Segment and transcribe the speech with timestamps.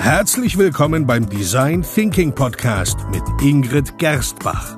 [0.00, 4.74] Herzlich willkommen beim Design Thinking Podcast mit Ingrid Gerstbach.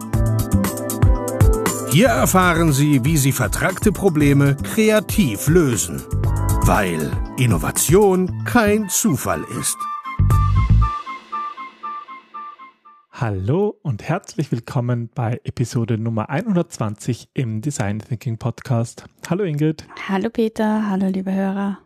[1.92, 6.02] Hier erfahren Sie, wie Sie vertragte Probleme kreativ lösen,
[6.64, 7.08] weil
[7.38, 9.78] Innovation kein Zufall ist.
[13.12, 19.04] Hallo und herzlich willkommen bei Episode Nummer 120 im Design Thinking Podcast.
[19.30, 19.86] Hallo Ingrid.
[20.08, 21.78] Hallo Peter, hallo liebe Hörer.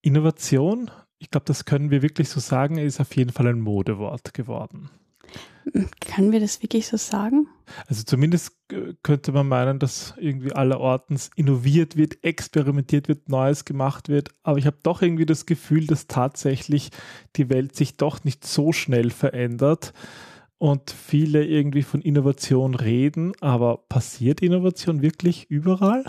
[0.00, 4.34] Innovation, ich glaube, das können wir wirklich so sagen, ist auf jeden Fall ein Modewort
[4.34, 4.90] geworden.
[6.00, 7.48] Können wir das wirklich so sagen?
[7.86, 14.08] Also zumindest äh, könnte man meinen, dass irgendwie allerortens innoviert wird, experimentiert wird, Neues gemacht
[14.08, 14.28] wird.
[14.42, 16.90] Aber ich habe doch irgendwie das Gefühl, dass tatsächlich
[17.36, 19.94] die Welt sich doch nicht so schnell verändert
[20.58, 23.32] und viele irgendwie von Innovation reden.
[23.40, 26.04] Aber passiert Innovation wirklich überall?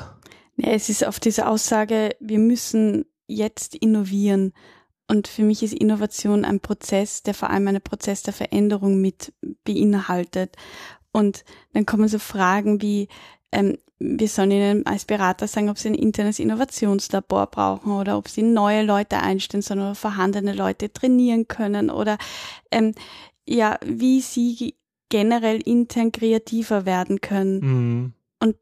[0.57, 4.53] Ja, es ist auf diese Aussage, wir müssen jetzt innovieren.
[5.07, 9.33] Und für mich ist Innovation ein Prozess, der vor allem einen Prozess der Veränderung mit
[9.63, 10.55] beinhaltet.
[11.11, 13.07] Und dann kommen so Fragen wie,
[13.51, 18.27] ähm, wir sollen Ihnen als Berater sagen, ob Sie ein internes Innovationslabor brauchen oder ob
[18.27, 22.17] Sie neue Leute einstellen sollen oder vorhandene Leute trainieren können oder
[22.71, 22.93] ähm,
[23.47, 24.75] ja, wie Sie
[25.09, 27.59] generell intern kreativer werden können.
[27.59, 28.13] Mhm.
[28.39, 28.57] Und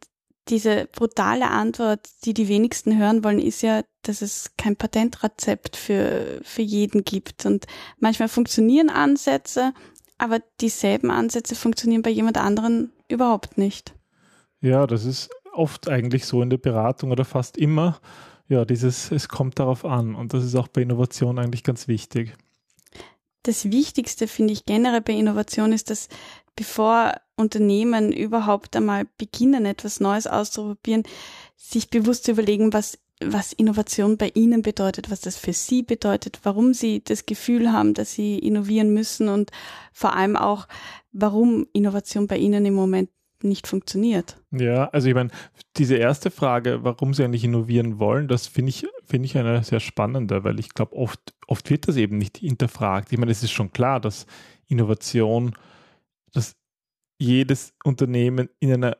[0.49, 6.41] diese brutale Antwort, die die wenigsten hören wollen, ist ja, dass es kein Patentrezept für,
[6.43, 7.45] für jeden gibt.
[7.45, 7.65] Und
[7.99, 9.73] manchmal funktionieren Ansätze,
[10.17, 13.95] aber dieselben Ansätze funktionieren bei jemand anderen überhaupt nicht.
[14.59, 17.99] Ja, das ist oft eigentlich so in der Beratung oder fast immer.
[18.49, 20.15] Ja, dieses, es kommt darauf an.
[20.15, 22.35] Und das ist auch bei Innovation eigentlich ganz wichtig.
[23.43, 26.07] Das Wichtigste finde ich generell bei Innovation ist, dass
[26.55, 31.03] bevor Unternehmen überhaupt einmal beginnen, etwas Neues auszuprobieren,
[31.55, 36.39] sich bewusst zu überlegen, was, was Innovation bei ihnen bedeutet, was das für sie bedeutet,
[36.43, 39.51] warum sie das Gefühl haben, dass sie innovieren müssen und
[39.91, 40.67] vor allem auch,
[41.11, 43.09] warum Innovation bei ihnen im Moment
[43.43, 44.37] nicht funktioniert.
[44.51, 45.29] Ja, also ich meine,
[45.77, 49.79] diese erste Frage, warum sie eigentlich innovieren wollen, das finde ich, finde ich eine sehr
[49.79, 53.11] spannende, weil ich glaube, oft, oft wird das eben nicht hinterfragt.
[53.11, 54.25] Ich meine, es ist schon klar, dass
[54.67, 55.53] Innovation
[57.23, 58.97] jedes Unternehmen in einer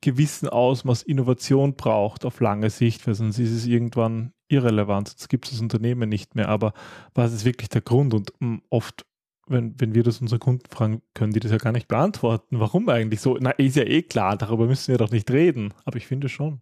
[0.00, 5.46] gewissen Ausmaß Innovation braucht auf lange Sicht, weil sonst ist es irgendwann irrelevant, sonst gibt
[5.46, 6.48] es das Unternehmen nicht mehr.
[6.48, 6.72] Aber
[7.14, 8.14] was ist wirklich der Grund?
[8.14, 9.06] Und hm, oft,
[9.46, 12.58] wenn, wenn wir das unsere Kunden fragen, können die das ja gar nicht beantworten.
[12.58, 13.36] Warum eigentlich so?
[13.40, 15.74] Na, ist ja eh klar, darüber müssen wir doch nicht reden.
[15.84, 16.60] Aber ich finde schon.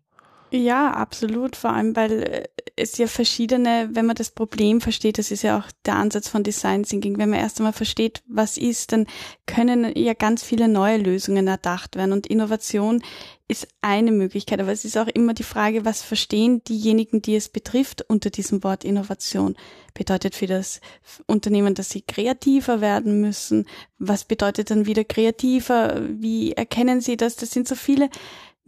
[0.51, 1.57] Ja, absolut.
[1.57, 5.59] Vor allem, weil äh, es ja verschiedene, wenn man das Problem versteht, das ist ja
[5.59, 9.07] auch der Ansatz von Design Thinking, wenn man erst einmal versteht, was ist, dann
[9.47, 12.13] können ja ganz viele neue Lösungen erdacht werden.
[12.13, 13.03] Und Innovation
[13.47, 17.49] ist eine Möglichkeit, aber es ist auch immer die Frage, was verstehen diejenigen, die es
[17.49, 19.57] betrifft, unter diesem Wort Innovation.
[19.95, 20.81] Bedeutet für das
[21.27, 23.67] Unternehmen, dass sie kreativer werden müssen?
[23.99, 26.01] Was bedeutet dann wieder kreativer?
[26.09, 27.37] Wie erkennen sie das?
[27.37, 28.11] Das sind so viele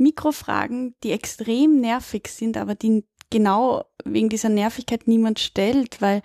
[0.00, 6.22] Mikrofragen, die extrem nervig sind, aber die genau wegen dieser Nervigkeit niemand stellt, weil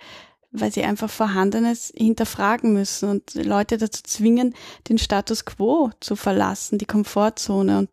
[0.52, 4.54] weil sie einfach Vorhandenes hinterfragen müssen und Leute dazu zwingen,
[4.88, 7.90] den Status quo zu verlassen, die Komfortzone und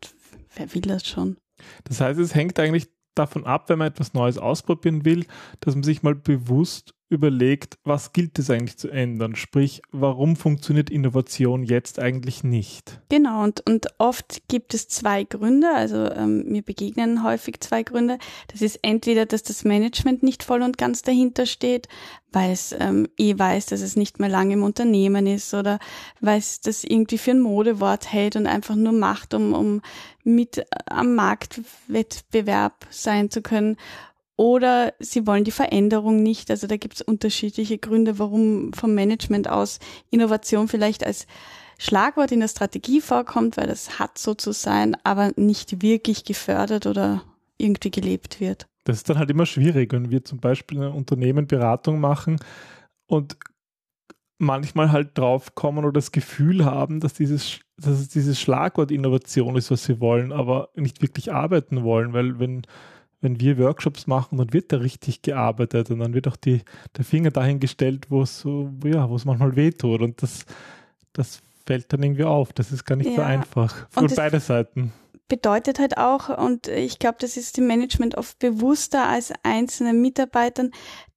[0.56, 1.38] wer will das schon?
[1.84, 5.26] Das heißt, es hängt eigentlich davon ab, wenn man etwas Neues ausprobieren will,
[5.60, 9.36] dass man sich mal bewusst überlegt, was gilt es eigentlich zu ändern?
[9.36, 13.00] Sprich, warum funktioniert Innovation jetzt eigentlich nicht?
[13.10, 18.18] Genau, und, und oft gibt es zwei Gründe, also ähm, mir begegnen häufig zwei Gründe.
[18.52, 21.88] Das ist entweder, dass das Management nicht voll und ganz dahinter steht,
[22.32, 25.80] weil es ähm, eh weiß, dass es nicht mehr lange im Unternehmen ist oder
[26.20, 29.82] weil es das irgendwie für ein Modewort hält und einfach nur macht, um, um
[30.24, 33.78] mit am Marktwettbewerb sein zu können
[34.36, 36.50] oder sie wollen die Veränderung nicht.
[36.50, 39.80] Also da gibt es unterschiedliche Gründe, warum vom Management aus
[40.10, 41.28] Innovation vielleicht als
[41.78, 46.86] Schlagwort in der Strategie vorkommt, weil das hat so zu sein, aber nicht wirklich gefördert
[46.88, 47.24] oder
[47.58, 48.68] irgendwie gelebt wird.
[48.86, 52.40] Das ist dann halt immer schwierig, wenn wir zum Beispiel in einem Unternehmen Beratung machen
[53.08, 53.38] und
[54.40, 59.56] manchmal halt drauf kommen oder das Gefühl haben, dass dieses, dass es dieses Schlagwort Innovation
[59.56, 62.64] ist, was sie wollen, aber nicht wirklich arbeiten wollen, weil wenn
[63.24, 66.62] wenn wir Workshops machen, dann wird da richtig gearbeitet und dann wird auch die,
[66.98, 70.02] der Finger dahin gestellt, wo es so, ja, wo es manchmal wehtut.
[70.02, 70.46] Und das,
[71.14, 72.52] das fällt dann irgendwie auf.
[72.54, 73.16] Das ist gar nicht ja.
[73.16, 73.88] so einfach.
[73.90, 74.92] Von beide Seiten.
[75.30, 80.72] Bedeutet halt auch, und ich glaube, das ist dem Management oft bewusster als einzelnen Mitarbeitern,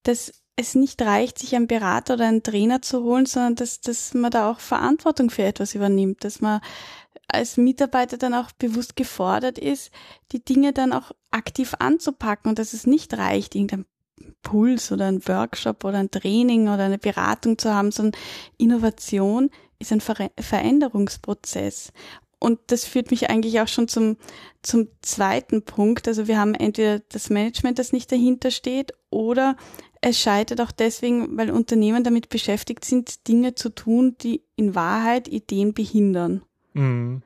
[0.05, 4.15] dass es nicht reicht, sich einen Berater oder einen Trainer zu holen, sondern dass, dass
[4.15, 6.61] man da auch Verantwortung für etwas übernimmt, dass man
[7.29, 9.91] als Mitarbeiter dann auch bewusst gefordert ist,
[10.33, 13.85] die Dinge dann auch aktiv anzupacken und dass es nicht reicht, irgendein
[14.43, 18.21] Puls oder ein Workshop oder ein Training oder eine Beratung zu haben, sondern
[18.57, 21.93] Innovation ist ein Ver Veränderungsprozess.
[22.39, 24.17] Und das führt mich eigentlich auch schon zum,
[24.63, 26.07] zum zweiten Punkt.
[26.07, 29.57] Also wir haben entweder das Management, das nicht dahinter steht, oder
[30.01, 35.29] es scheitert auch deswegen, weil Unternehmen damit beschäftigt sind, Dinge zu tun, die in Wahrheit
[35.29, 36.43] Ideen behindern.
[36.79, 37.23] Mhm.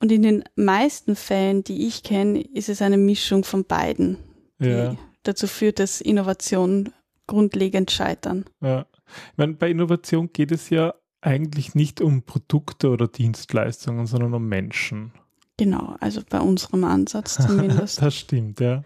[0.00, 4.16] Und in den meisten Fällen, die ich kenne, ist es eine Mischung von beiden,
[4.60, 4.96] die ja.
[5.24, 6.92] dazu führt, dass Innovationen
[7.26, 8.44] grundlegend scheitern.
[8.60, 8.86] Ja.
[9.32, 14.48] Ich meine, bei Innovation geht es ja eigentlich nicht um Produkte oder Dienstleistungen, sondern um
[14.48, 15.12] Menschen.
[15.56, 18.00] Genau, also bei unserem Ansatz zumindest.
[18.02, 18.84] das stimmt, ja.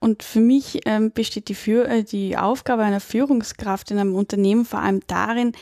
[0.00, 4.64] Und für mich ähm, besteht die, für äh, die Aufgabe einer Führungskraft in einem Unternehmen
[4.64, 5.52] vor allem darin,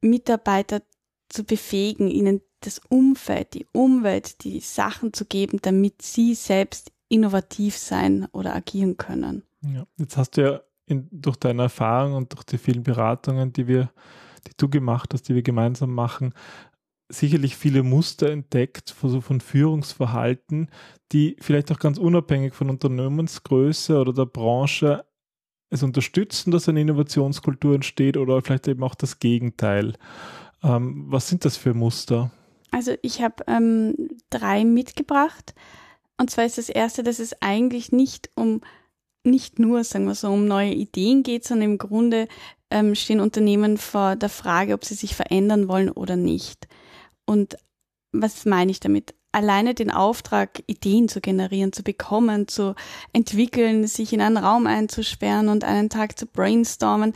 [0.00, 0.82] Mitarbeiter
[1.28, 7.76] zu befähigen, ihnen das Umfeld, die Umwelt, die Sachen zu geben, damit sie selbst innovativ
[7.76, 9.42] sein oder agieren können.
[9.62, 13.66] Ja, jetzt hast du ja in, durch deine Erfahrung und durch die vielen Beratungen, die
[13.66, 13.90] wir
[14.46, 16.32] die du gemacht hast, die wir gemeinsam machen,
[17.08, 20.70] sicherlich viele Muster entdeckt, so von Führungsverhalten,
[21.12, 25.04] die vielleicht auch ganz unabhängig von Unternehmensgröße oder der Branche
[25.70, 29.94] es unterstützen, dass eine Innovationskultur entsteht oder vielleicht eben auch das Gegenteil.
[30.62, 32.32] Ähm, was sind das für Muster?
[32.70, 33.94] Also ich habe ähm,
[34.30, 35.54] drei mitgebracht.
[36.16, 38.60] Und zwar ist das erste, dass es eigentlich nicht um
[39.22, 42.26] nicht nur, sagen wir so, um neue Ideen geht, sondern im Grunde
[42.70, 46.68] ähm, stehen Unternehmen vor der Frage, ob sie sich verändern wollen oder nicht.
[47.26, 47.56] Und
[48.12, 49.14] was meine ich damit?
[49.32, 52.74] Alleine den Auftrag, Ideen zu generieren, zu bekommen, zu
[53.12, 57.14] entwickeln, sich in einen Raum einzusperren und einen Tag zu brainstormen,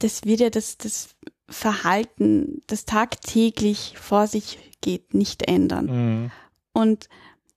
[0.00, 1.16] das wird ja das, das
[1.48, 5.86] Verhalten, das tagtäglich vor sich geht, nicht ändern.
[5.86, 6.30] Mhm.
[6.72, 7.08] Und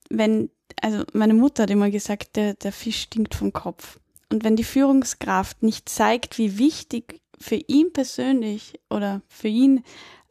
[0.10, 0.50] wenn,
[0.82, 4.00] also meine Mutter hat immer gesagt, der, der Fisch stinkt vom Kopf.
[4.32, 9.84] Und wenn die Führungskraft nicht zeigt, wie wichtig für ihn persönlich oder für ihn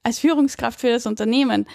[0.02, 1.66] als Führungskraft für das Unternehmen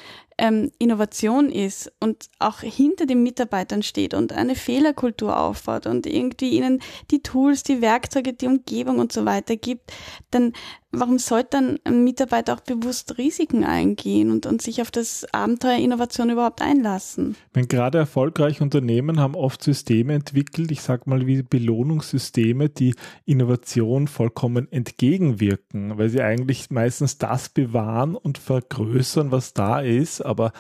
[0.44, 6.50] ähm, Innovation ist und auch hinter den Mitarbeitern steht und eine Fehlerkultur aufbaut und irgendwie
[6.50, 6.82] ihnen
[7.12, 9.94] die Tools, die Werkzeuge, die Umgebung und so weiter gibt,
[10.32, 10.52] dann
[10.94, 15.78] warum sollte dann ein Mitarbeiter auch bewusst Risiken eingehen und, und sich auf das Abenteuer
[15.78, 17.36] Innovation überhaupt einlassen?
[17.52, 24.08] Wenn gerade erfolgreiche Unternehmen haben oft Systeme entwickelt, ich sage mal wie Belohnungssysteme, die Innovation
[24.08, 30.52] vollkommen entgegenwirken, weil sie eigentlich meistens das bewahren und vergrößern, was da ist, aber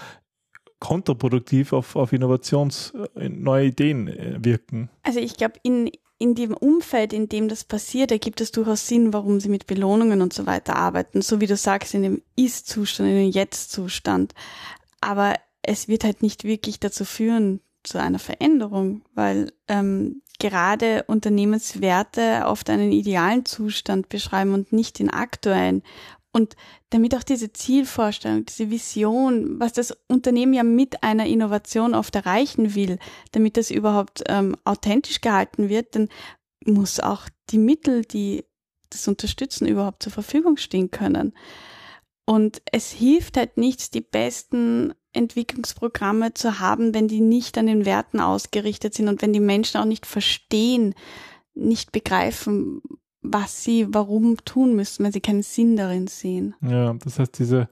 [0.80, 4.90] kontraproduktiv auf, auf Innovations, äh, neue Ideen äh, wirken.
[5.04, 9.14] Also ich glaube, in, in dem Umfeld, in dem das passiert, ergibt es durchaus Sinn,
[9.14, 11.22] warum sie mit Belohnungen und so weiter arbeiten.
[11.22, 14.34] So wie du sagst, in dem Ist-Zustand, in dem Jetzt-Zustand.
[15.00, 22.44] Aber es wird halt nicht wirklich dazu führen, zu einer Veränderung, weil ähm, gerade Unternehmenswerte
[22.46, 25.84] oft einen idealen Zustand beschreiben und nicht den aktuellen.
[26.35, 26.56] Und
[26.89, 32.74] damit auch diese Zielvorstellung, diese Vision, was das Unternehmen ja mit einer Innovation oft erreichen
[32.74, 32.97] will,
[33.31, 36.09] damit das überhaupt ähm, authentisch gehalten wird, dann
[36.65, 38.45] muss auch die Mittel, die
[38.89, 41.33] das unterstützen, überhaupt zur Verfügung stehen können.
[42.25, 47.86] Und es hilft halt nichts, die besten Entwicklungsprogramme zu haben, wenn die nicht an den
[47.86, 50.95] Werten ausgerichtet sind und wenn die Menschen auch nicht verstehen,
[51.53, 52.81] nicht begreifen,
[53.24, 56.56] was sie warum tun müssen, wenn sie keinen Sinn darin sehen.
[56.62, 57.70] Ja, das heißt, diese,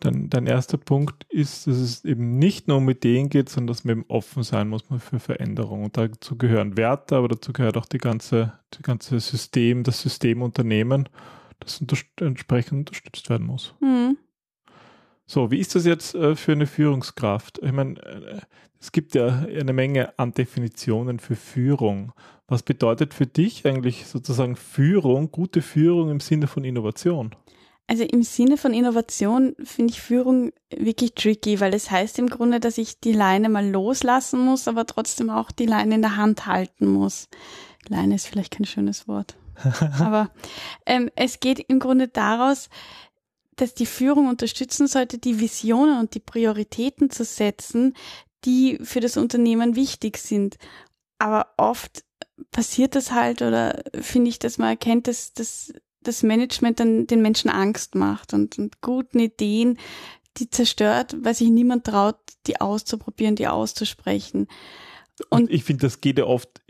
[0.00, 3.84] dann, dein erster Punkt ist, dass es eben nicht nur um Ideen geht, sondern dass
[3.84, 5.84] man eben offen sein muss für Veränderung.
[5.84, 11.08] Und dazu gehören Werte, aber dazu gehört auch die ganze, die ganze System, das Systemunternehmen,
[11.60, 13.74] das unter entsprechend unterstützt werden muss.
[13.80, 14.18] Mhm.
[15.26, 17.58] So, wie ist das jetzt äh, für eine Führungskraft?
[17.62, 18.40] Ich meine, äh,
[18.80, 22.12] es gibt ja eine Menge an Definitionen für Führung.
[22.52, 27.34] Was bedeutet für dich eigentlich sozusagen Führung, gute Führung im Sinne von Innovation?
[27.86, 32.28] Also im Sinne von Innovation finde ich Führung wirklich tricky, weil es das heißt im
[32.28, 36.18] Grunde, dass ich die Leine mal loslassen muss, aber trotzdem auch die Leine in der
[36.18, 37.30] Hand halten muss.
[37.88, 39.34] Leine ist vielleicht kein schönes Wort.
[39.98, 40.30] aber
[40.84, 42.68] ähm, es geht im Grunde daraus,
[43.56, 47.94] dass die Führung unterstützen sollte, die Visionen und die Prioritäten zu setzen,
[48.44, 50.58] die für das Unternehmen wichtig sind.
[51.18, 52.04] Aber oft
[52.50, 55.72] passiert das halt oder finde ich, dass man erkennt, dass, dass
[56.02, 59.78] das Management dann den Menschen Angst macht und, und guten Ideen,
[60.38, 64.48] die zerstört, weil sich niemand traut, die auszuprobieren, die auszusprechen.
[65.28, 66.62] Und, und ich finde, das geht ja oft,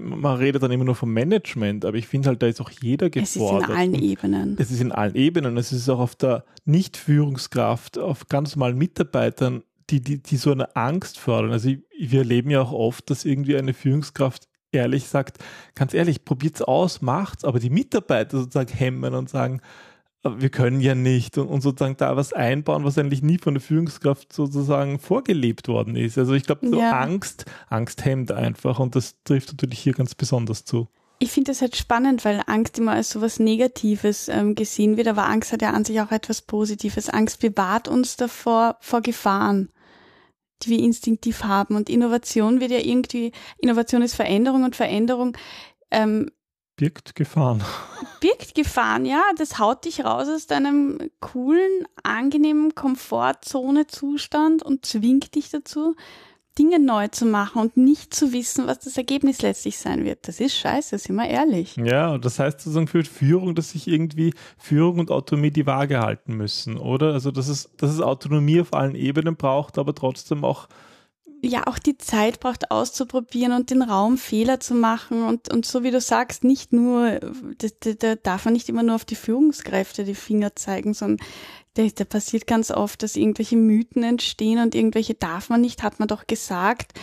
[0.00, 3.10] man redet dann immer nur vom Management, aber ich finde halt, da ist auch jeder
[3.10, 3.64] gefordert.
[3.64, 4.56] Es ist in allen Ebenen.
[4.58, 5.56] Es ist in allen Ebenen.
[5.56, 10.74] Es ist auch auf der Nicht-Führungskraft, auf ganz normalen Mitarbeitern, die, die, die so eine
[10.74, 11.52] Angst fördern.
[11.52, 15.38] Also wir erleben ja auch oft, dass irgendwie eine Führungskraft ehrlich sagt,
[15.74, 19.60] ganz ehrlich, probiert's aus, macht's, aber die Mitarbeiter sozusagen hemmen und sagen,
[20.38, 23.60] wir können ja nicht und, und, sozusagen da was einbauen, was eigentlich nie von der
[23.60, 26.18] Führungskraft sozusagen vorgelebt worden ist.
[26.18, 26.98] Also ich glaube, so ja.
[26.98, 30.88] Angst, Angst hemmt einfach und das trifft natürlich hier ganz besonders zu.
[31.18, 35.08] Ich finde das halt spannend, weil Angst immer als so was Negatives ähm, gesehen wird,
[35.08, 37.08] aber Angst hat ja an sich auch etwas Positives.
[37.08, 39.70] Angst bewahrt uns davor, vor Gefahren,
[40.62, 41.76] die wir instinktiv haben.
[41.76, 45.36] Und Innovation wird ja irgendwie, Innovation ist Veränderung und Veränderung
[45.90, 46.30] ähm,
[46.76, 47.62] birgt Gefahren.
[48.20, 49.22] Birgt Gefahren, ja.
[49.36, 55.96] Das haut dich raus aus deinem coolen, angenehmen Komfortzone-Zustand und zwingt dich dazu,
[56.58, 60.26] Dinge neu zu machen und nicht zu wissen, was das Ergebnis letztlich sein wird.
[60.26, 61.76] Das ist scheiße, sind wir ehrlich.
[61.76, 66.00] Ja, und das heißt sozusagen für Führung, dass sich irgendwie Führung und Autonomie die Waage
[66.00, 67.12] halten müssen, oder?
[67.12, 70.68] Also, dass es, dass es Autonomie auf allen Ebenen braucht, aber trotzdem auch
[71.42, 75.82] ja auch die Zeit braucht auszuprobieren und den Raum Fehler zu machen und, und so
[75.82, 77.20] wie du sagst, nicht nur,
[77.58, 81.26] da, da darf man nicht immer nur auf die Führungskräfte die Finger zeigen, sondern
[81.74, 85.98] da, da passiert ganz oft, dass irgendwelche Mythen entstehen und irgendwelche darf man nicht, hat
[85.98, 86.98] man doch gesagt.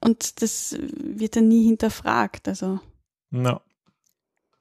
[0.00, 2.48] Und das wird dann nie hinterfragt.
[2.48, 2.80] Also.
[3.30, 3.60] No.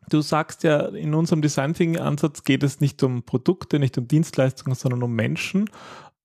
[0.10, 4.08] Du sagst ja, in unserem Design Thinking Ansatz geht es nicht um Produkte, nicht um
[4.08, 5.70] Dienstleistungen, sondern um Menschen.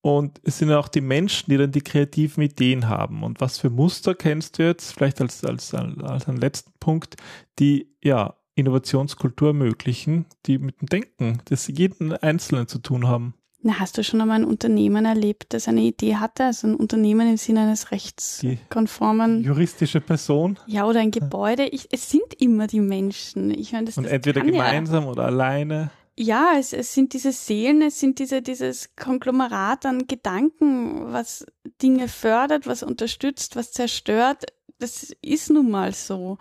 [0.08, 3.22] Und es sind auch die Menschen, die dann die kreativen Ideen haben.
[3.22, 7.16] Und was für Muster kennst du jetzt, vielleicht als, als, als einen letzten Punkt,
[7.58, 13.34] die ja Innovationskultur ermöglichen, die mit dem Denken des jeden Einzelnen zu tun haben.
[13.60, 16.46] Na, hast du schon einmal ein Unternehmen erlebt, das eine Idee hatte?
[16.46, 19.42] Also ein Unternehmen im Sinne eines rechtskonformen.
[19.42, 20.58] Die juristische Person?
[20.66, 21.66] Ja, oder ein Gebäude.
[21.66, 23.50] Ich, es sind immer die Menschen.
[23.50, 25.10] Ich meine, das, Und das entweder gemeinsam ja.
[25.10, 25.90] oder alleine.
[26.20, 31.46] Ja, es, es sind diese Seelen, es sind diese, dieses Konglomerat an Gedanken, was
[31.80, 34.46] Dinge fördert, was unterstützt, was zerstört.
[34.80, 36.38] Das ist nun mal so.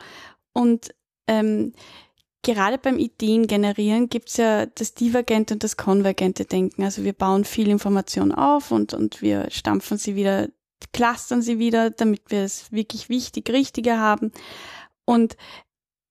[0.51, 0.95] Und
[1.27, 1.73] ähm,
[2.41, 6.81] gerade beim Ideen generieren gibt's ja das divergente und das konvergente Denken.
[6.81, 10.49] Also wir bauen viel Information auf und, und wir stampfen sie wieder,
[10.91, 14.31] clustern sie wieder, damit wir es wirklich wichtig, richtiger haben.
[15.05, 15.37] Und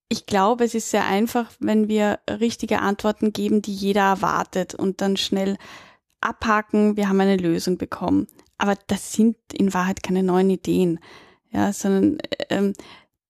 [0.09, 5.01] ich glaube, es ist sehr einfach, wenn wir richtige Antworten geben, die jeder erwartet und
[5.01, 5.57] dann schnell
[6.21, 8.29] abhaken, wir haben eine Lösung bekommen.
[8.59, 11.01] Aber das sind in Wahrheit keine neuen Ideen,
[11.51, 12.19] ja, sondern
[12.51, 12.73] ähm,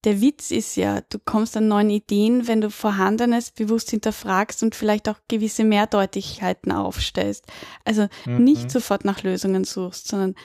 [0.03, 4.75] der Witz ist ja, du kommst an neuen Ideen, wenn du Vorhandenes bewusst hinterfragst und
[4.75, 7.45] vielleicht auch gewisse Mehrdeutigkeiten aufstellst.
[7.83, 8.43] Also mhm.
[8.43, 10.35] nicht sofort nach Lösungen suchst, sondern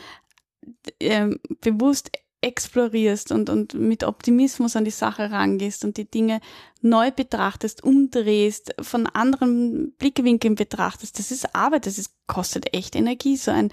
[0.99, 1.29] äh,
[1.61, 2.11] bewusst
[2.43, 6.41] explorierst und, und mit Optimismus an die Sache rangehst und die Dinge
[6.81, 11.19] neu betrachtest, umdrehst, von anderen Blickwinkeln betrachtest.
[11.19, 13.37] Das ist Arbeit, das ist, kostet echt Energie.
[13.37, 13.71] So ein,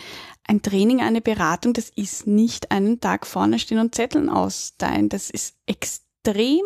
[0.48, 5.10] ein Training, eine Beratung, das ist nicht einen Tag vorne stehen und Zetteln austeilen.
[5.10, 6.62] Das ist extrem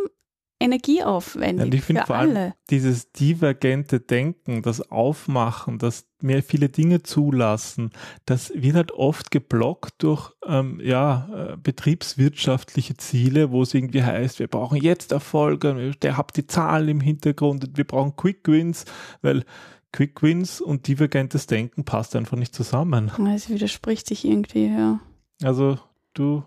[0.64, 2.40] energieaufwendig ja, ich für vor alle.
[2.40, 7.92] Allem dieses divergente Denken, das Aufmachen, das mehr viele Dinge zulassen,
[8.26, 14.40] das wird halt oft geblockt durch ähm, ja, äh, betriebswirtschaftliche Ziele, wo es irgendwie heißt,
[14.40, 18.86] wir brauchen jetzt Erfolge, der habt die Zahlen im Hintergrund, wir brauchen Quick Wins,
[19.22, 19.44] weil
[19.92, 23.12] Quick Wins und divergentes Denken passt einfach nicht zusammen.
[23.34, 25.00] Es widerspricht sich irgendwie, ja.
[25.44, 25.78] Also
[26.14, 26.44] du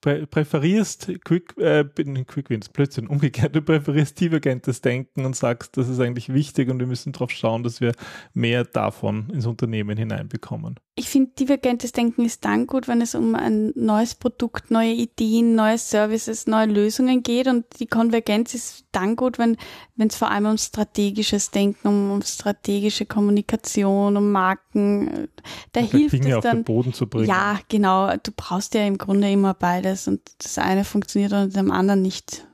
[0.00, 1.84] prä präferierst Quick, äh,
[2.26, 6.78] Quick Wins, Blödsinn, umgekehrt, du präferierst divergentes Denken und sagst, das ist eigentlich wichtig und
[6.78, 7.92] wir müssen darauf schauen, dass wir
[8.32, 10.76] mehr davon ins Unternehmen hineinbekommen.
[10.96, 15.54] Ich finde, divergentes Denken ist dann gut, wenn es um ein neues Produkt, neue Ideen,
[15.54, 19.56] neue Services, neue Lösungen geht und die Konvergenz ist dann gut, wenn
[19.96, 25.28] es vor allem um strategisches Denken, um, um strategische Kommunikation, um Marken,
[25.72, 26.50] da und hilft Dinge es dann.
[26.50, 27.28] Auf den Boden zu bringen.
[27.28, 28.14] Ja, genau.
[28.16, 29.54] Du brauchst ja im Grunde immer
[29.90, 32.46] beides und das eine funktioniert und dem anderen nicht.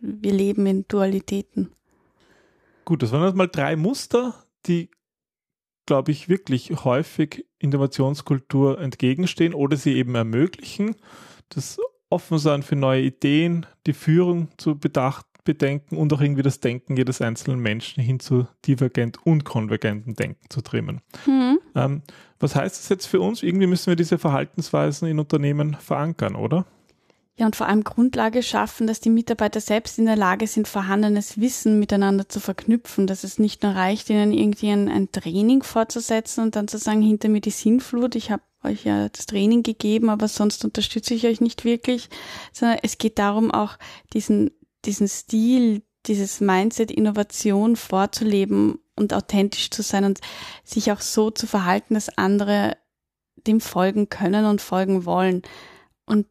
[0.00, 1.72] Wir leben in Dualitäten.
[2.84, 4.34] Gut, das waren jetzt mal drei Muster,
[4.66, 4.90] die
[5.84, 10.94] glaube ich, wirklich häufig Innovationskultur entgegenstehen oder sie eben ermöglichen.
[11.48, 16.96] Das Offensein für neue Ideen, die Führung zu bedacht, bedenken und auch irgendwie das Denken
[16.96, 21.00] jedes einzelnen Menschen hin zu divergent und konvergenten Denken zu trimmen.
[21.26, 21.58] Mhm.
[21.74, 22.02] Ähm,
[22.38, 23.42] was heißt das jetzt für uns?
[23.42, 26.64] Irgendwie müssen wir diese Verhaltensweisen in Unternehmen verankern, oder?
[27.36, 31.40] Ja, und vor allem Grundlage schaffen, dass die Mitarbeiter selbst in der Lage sind, vorhandenes
[31.40, 36.44] Wissen miteinander zu verknüpfen, dass es nicht nur reicht, ihnen irgendwie ein, ein Training vorzusetzen
[36.44, 40.10] und dann zu sagen, hinter mir die Sinnflut, ich habe euch ja das Training gegeben,
[40.10, 42.10] aber sonst unterstütze ich euch nicht wirklich,
[42.52, 43.78] sondern es geht darum, auch
[44.12, 44.50] diesen,
[44.84, 50.20] diesen Stil, dieses Mindset Innovation vorzuleben und authentisch zu sein und
[50.64, 52.76] sich auch so zu verhalten, dass andere
[53.46, 55.42] dem folgen können und folgen wollen.
[56.04, 56.26] Und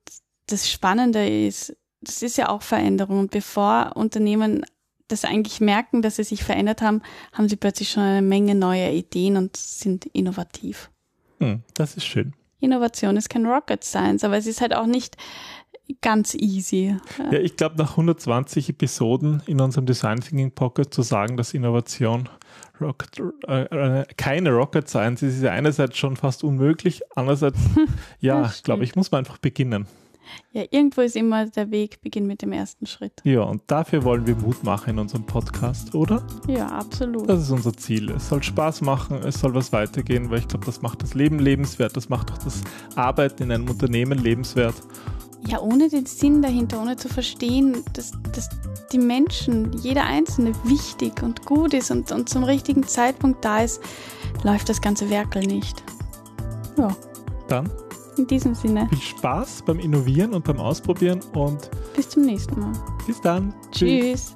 [0.52, 3.20] das Spannende ist, das ist ja auch Veränderung.
[3.20, 4.66] Und bevor Unternehmen
[5.08, 7.02] das eigentlich merken, dass sie sich verändert haben,
[7.34, 10.90] haben sie plötzlich schon eine Menge neuer Ideen und sind innovativ.
[11.40, 12.34] Hm, das ist schön.
[12.60, 15.18] Innovation ist kein Rocket Science, aber es ist halt auch nicht
[16.02, 16.96] ganz easy.
[17.32, 22.30] Ja, ich glaube, nach 120 Episoden in unserem Design Thinking Pocket zu sagen, dass Innovation
[22.80, 27.60] Rocket, äh, äh keine Rocket Science ist, ist ja einerseits schon fast unmöglich, andererseits,
[28.20, 29.88] ja, glaube ich, muss man einfach beginnen.
[30.54, 33.22] Ja, irgendwo ist immer der Weg, beginn mit dem ersten Schritt.
[33.24, 36.26] Ja, und dafür wollen wir Mut machen in unserem Podcast, oder?
[36.48, 37.30] Ja, absolut.
[37.30, 38.12] Das ist unser Ziel.
[38.12, 41.40] Es soll Spaß machen, es soll was weitergehen, weil ich glaube, das macht das Leben
[41.40, 42.62] lebenswert, das macht auch das
[42.96, 44.76] Arbeiten in einem Unternehmen lebenswert.
[45.48, 48.50] Ja, ohne den Sinn dahinter, ohne zu verstehen, dass, dass
[48.92, 53.82] die Menschen, jeder Einzelne wichtig und gut ist und, und zum richtigen Zeitpunkt da ist,
[54.44, 55.82] läuft das ganze Werkel nicht.
[56.78, 56.96] Ja.
[57.48, 57.70] Dann
[58.18, 58.88] in diesem Sinne.
[58.90, 62.74] Viel Spaß beim Innovieren und beim Ausprobieren und bis zum nächsten Mal.
[63.06, 63.54] Bis dann.
[63.72, 64.36] Tschüss.